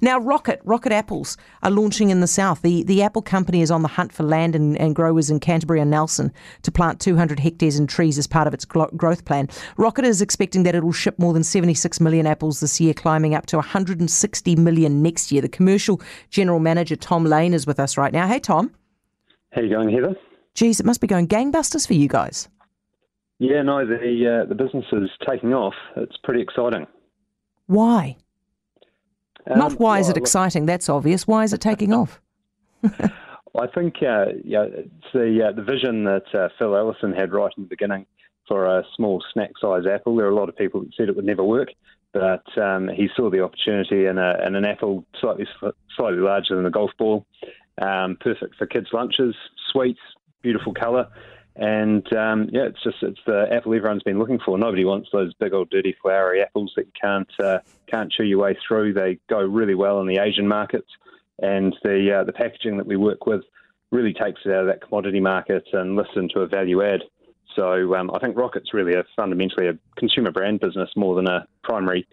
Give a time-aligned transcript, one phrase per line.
[0.00, 2.62] Now, Rockit, Rockit Apples are launching in the south.
[2.62, 5.80] The, the Apple company is on the hunt for land and, and growers in Canterbury
[5.80, 6.32] and Nelson
[6.62, 9.48] to plant 200 hectares in trees as part of its gro- growth plan.
[9.76, 13.34] Rockit is expecting that it will ship more than 76 million apples this year, climbing
[13.34, 15.42] up to 160 million next year.
[15.42, 18.26] The commercial general manager, Tom Lane, is with us right now.
[18.26, 18.72] Hey, Tom.
[19.52, 20.16] How you going, Heather?
[20.54, 22.48] Geez, it must be going gangbusters for you guys.
[23.38, 25.72] Yeah, no, the uh, the business is taking off.
[25.96, 26.86] It's pretty exciting.
[27.66, 28.18] Why?
[29.48, 31.26] Um, Not why is it exciting, that's obvious.
[31.26, 32.20] Why is it taking off?
[32.84, 37.52] I think uh, yeah, it's the uh, the vision that uh, Phil Alison had right
[37.56, 38.06] in the beginning
[38.46, 40.16] for a small snack size apple.
[40.16, 41.68] There are a lot of people that said it would never work,
[42.12, 45.46] but um, he saw the opportunity in, a, in an apple slightly
[45.96, 47.26] slightly larger than a golf ball,
[47.80, 49.34] um, perfect for kids' lunches,
[49.72, 49.98] sweet,
[50.42, 51.08] beautiful colour.
[51.56, 54.56] And um, yeah, it's just it's the apple everyone's been looking for.
[54.56, 58.38] Nobody wants those big old dirty flowery apples that you can't uh, can't chew your
[58.38, 58.94] way through.
[58.94, 60.88] They go really well in the Asian markets,
[61.40, 63.42] and the uh, the packaging that we work with
[63.90, 67.00] really takes it out of that commodity market and lifts into a value add.
[67.56, 71.46] So um, I think Rockit's really a fundamentally a consumer brand business more than a
[71.64, 72.06] primary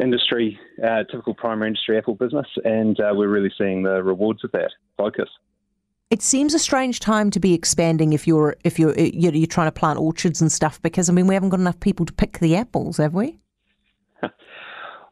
[0.00, 4.52] industry, uh, typical primary industry apple business, and uh, we're really seeing the rewards of
[4.52, 5.28] that focus.
[6.10, 9.68] It seems a strange time to be expanding if you're if you're you're, you're trying
[9.68, 12.40] to plant orchards and stuff because I mean we haven't got enough people to pick
[12.40, 13.38] the apples, have we?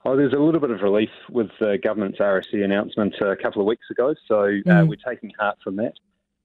[0.05, 3.67] Oh, there's a little bit of relief with the government's RSE announcement a couple of
[3.67, 4.89] weeks ago, so uh, Mm.
[4.89, 5.93] we're taking heart from that.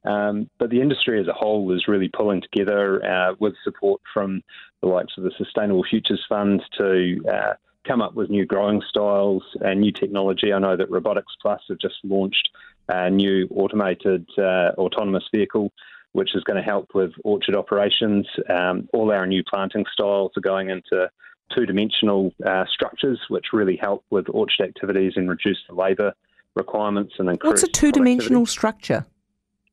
[0.03, 4.41] Um, but the industry as a whole is really pulling together uh, with support from
[4.81, 7.53] the likes of the Sustainable Futures Fund to uh,
[7.88, 10.51] come up with new growing styles and new technology.
[10.51, 12.49] I know that Robotics Plus have just launched
[12.89, 15.71] a new automated uh, autonomous vehicle,
[16.11, 18.27] which is going to help with orchard operations.
[18.49, 21.09] Um, all our new planting styles are going into
[21.55, 26.13] two-dimensional uh, structures, which really help with orchard activities and reduce the labour
[26.55, 27.49] requirements and increase.
[27.49, 29.05] What's a two-dimensional structure?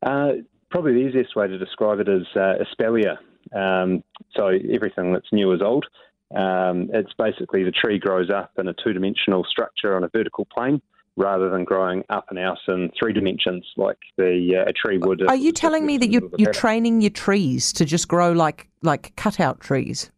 [0.02, 0.32] Uh,
[0.70, 3.18] probably the easiest way to describe it is uh, espalier.
[3.54, 4.02] Um,
[4.36, 5.86] so everything that's new is old.
[6.34, 10.80] Um, it's basically the tree grows up in a two-dimensional structure on a vertical plane,
[11.16, 15.26] rather than growing up and out in three dimensions like the uh, a tree would.
[15.26, 18.08] Are you telling me that you're, middle of a you're training your trees to just
[18.08, 20.10] grow like like cutout trees?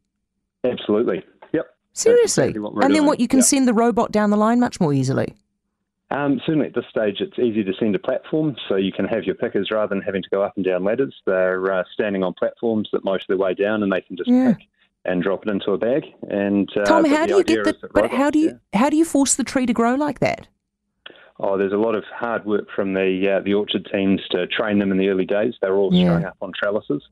[0.65, 1.25] Absolutely.
[1.53, 1.67] Yep.
[1.93, 2.49] Seriously?
[2.49, 3.45] exactly and then what you can yeah.
[3.45, 5.35] send the robot down the line much more easily.
[6.11, 9.25] Um, certainly at this stage, it's easy to send a platform, so you can have
[9.25, 11.15] your pickers rather than having to go up and down ladders.
[11.25, 14.29] They're uh, standing on platforms that most of their way down, and they can just
[14.29, 14.53] Yeah.
[14.53, 14.69] pick
[15.07, 16.05] and drop it into a bag.
[16.29, 18.79] And uh, Tom, how do you get the but robots- how do you yeah.
[18.79, 20.49] how do you force the tree to grow like that?
[21.41, 24.79] Oh, there's a lot of hard work from the uh, the orchard teams to train
[24.79, 25.55] them in the early days.
[25.61, 26.05] They're all Yeah.
[26.07, 27.03] strung up on trellises.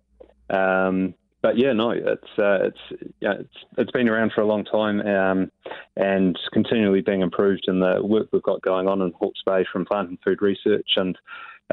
[0.50, 4.64] Um, but yeah, no, it's uh, it's yeah, it's it's been around for a long
[4.64, 5.50] time um,
[5.96, 7.64] and continually being improved.
[7.66, 10.88] in the work we've got going on in Hawke's Bay from Plant and Food Research
[10.96, 11.16] and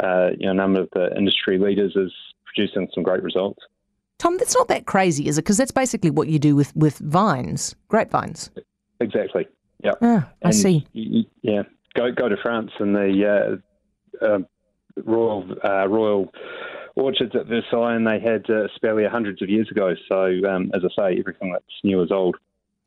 [0.01, 2.13] uh, you know a number of the industry leaders is
[2.45, 3.59] producing some great results.
[4.19, 5.41] Tom, that's not that crazy, is it?
[5.43, 8.49] Because that's basically what you do with with vines, grapevines.
[9.01, 9.47] Exactly.
[9.83, 9.91] Yeah.
[10.01, 10.87] Ah, I And see.
[10.95, 11.63] y- Yeah,
[11.97, 13.59] go go to France and the
[14.21, 14.39] uh, uh,
[15.03, 16.31] royal uh, royal
[16.95, 19.93] orchards at Versailles, and they had uh, espalier hundreds of years ago.
[20.09, 22.37] So, um, as I say, everything that's new is old.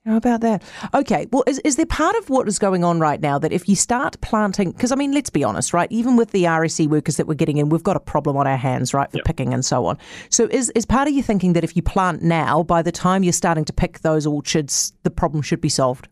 [0.06, 0.62] How about that?
[0.94, 3.68] Okay, well, is, is there part of what is going on right now that if
[3.68, 5.92] you start planting, because I mean, let's be honest, right?
[5.92, 8.56] Even with the RSE workers that we're getting in, we've got a problem on our
[8.56, 9.26] hands, right, for Yep.
[9.26, 9.98] picking and so on.
[10.30, 13.22] So, is, is part of you thinking that if you plant now, by the time
[13.22, 16.08] you're starting to pick those orchards, the problem should be solved?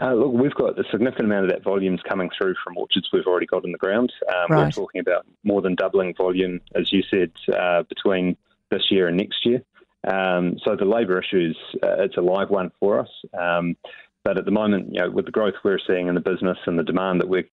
[0.00, 3.26] Uh, look, we've got a significant amount of that volume's coming through from orchards we've
[3.26, 4.12] already got in the ground.
[4.28, 8.36] Um, We're talking about more than doubling volume, as you said, uh, between
[8.70, 9.62] this year and next year.
[10.06, 13.08] Um, so the labour issues, uh, it's a live one for us.
[13.36, 13.76] Um,
[14.24, 16.78] but at the moment, you know, with the growth we're seeing in the business and
[16.78, 17.48] the demand that we're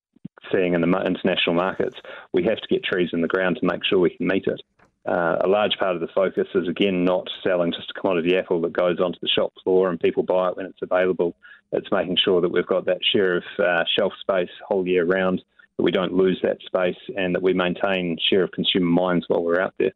[0.52, 1.96] seeing in the international markets,
[2.34, 4.62] we have to get trees in the ground to make sure we can meet it.
[5.06, 8.60] Uh, a large part of the focus is again not selling just a commodity apple
[8.62, 11.36] that goes onto the shop floor and people buy it when it's available.
[11.72, 15.44] It's making sure that we've got that share of uh, shelf space whole year round,
[15.78, 19.44] that we don't lose that space, and that we maintain share of consumer minds while
[19.44, 19.94] we're out there.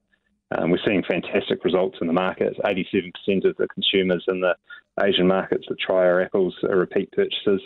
[0.51, 2.57] Um, we're seeing fantastic results in the market.
[2.63, 4.55] 87% of the consumers in the
[5.01, 7.61] Asian markets that try our apples are repeat purchasers.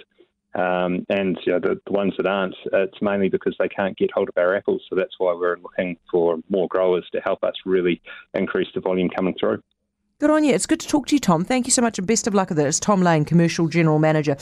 [0.56, 4.12] Um, and you know, the, the ones that aren't, it's mainly because they can't get
[4.12, 4.84] hold of our apples.
[4.90, 8.02] So that's why we're looking for more growers to help us really
[8.34, 9.62] increase the volume coming through.
[10.20, 10.54] Good on you.
[10.54, 11.44] It's good to talk to you, Tom.
[11.44, 12.68] Thank you so much and best of luck with it.
[12.68, 14.38] It's Tom Lane, Commercial General Manager.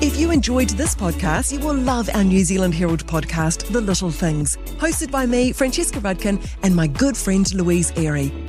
[0.00, 4.12] If you enjoyed this podcast, you will love our New Zealand Herald podcast, The Little
[4.12, 8.47] Things, hosted by me, Francesca Rudkin, and my good friend Louise Ayrey.